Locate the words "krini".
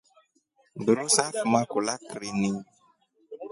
2.09-2.51